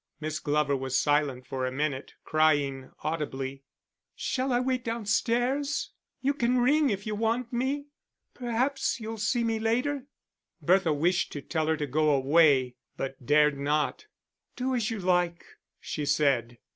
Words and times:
Miss 0.19 0.39
Glover 0.39 0.75
was 0.75 0.99
silent 0.99 1.45
for 1.45 1.63
a 1.67 1.71
minute, 1.71 2.15
crying 2.23 2.89
audibly. 3.03 3.61
"Shall 4.15 4.51
I 4.51 4.59
wait 4.59 4.83
downstairs? 4.83 5.91
You 6.21 6.33
can 6.33 6.57
ring 6.57 6.89
if 6.89 7.05
you 7.05 7.13
want 7.13 7.53
me. 7.53 7.85
Perhaps 8.33 8.99
you'll 8.99 9.19
see 9.19 9.43
me 9.43 9.59
later." 9.59 10.07
Bertha 10.59 10.91
wished 10.91 11.31
to 11.33 11.41
tell 11.43 11.67
her 11.67 11.77
to 11.77 11.85
go 11.85 12.09
away, 12.09 12.77
but 12.97 13.23
dared 13.23 13.59
not. 13.59 14.07
"Do 14.55 14.73
as 14.73 14.89
you 14.89 14.97
like," 14.97 15.45
she 15.79 16.07
said. 16.07 16.57